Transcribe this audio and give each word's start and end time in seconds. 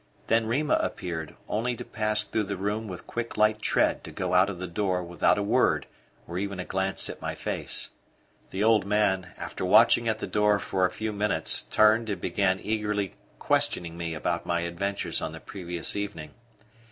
Then 0.25 0.47
Rima 0.47 0.79
appeared 0.81 1.35
only 1.47 1.75
to 1.75 1.85
pass 1.85 2.23
through 2.23 2.45
the 2.45 2.57
room 2.57 2.87
with 2.87 3.05
quick 3.05 3.37
light 3.37 3.61
tread 3.61 4.03
to 4.03 4.11
go 4.11 4.33
out 4.33 4.49
of 4.49 4.57
the 4.57 4.65
door 4.65 5.03
without 5.03 5.37
a 5.37 5.43
word 5.43 5.85
or 6.27 6.39
even 6.39 6.59
a 6.59 6.65
glance 6.65 7.07
at 7.07 7.21
my 7.21 7.35
face. 7.35 7.91
The 8.49 8.63
old 8.63 8.83
man, 8.83 9.33
after 9.37 9.63
watching 9.63 10.07
at 10.07 10.17
the 10.17 10.25
door 10.25 10.57
for 10.57 10.85
a 10.87 10.89
few 10.89 11.13
minutes, 11.13 11.61
turned 11.61 12.09
and 12.09 12.19
began 12.19 12.59
eagerly 12.59 13.13
questioning 13.37 13.95
me 13.95 14.15
about 14.15 14.43
my 14.43 14.61
adventures 14.61 15.21
on 15.21 15.33
the 15.33 15.39
previous 15.39 15.95
evening. 15.95 16.31